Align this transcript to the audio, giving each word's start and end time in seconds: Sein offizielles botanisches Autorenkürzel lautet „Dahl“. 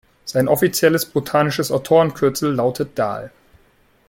Sein 0.25 0.47
offizielles 0.47 1.05
botanisches 1.05 1.71
Autorenkürzel 1.71 2.51
lautet 2.51 2.97
„Dahl“. 2.97 3.31